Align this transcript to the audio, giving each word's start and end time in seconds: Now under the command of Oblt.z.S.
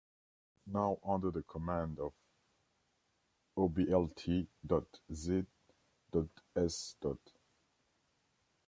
Now 0.65 0.97
under 1.05 1.29
the 1.29 1.43
command 1.43 1.99
of 1.99 2.13
Oblt.z.S. 3.55 5.45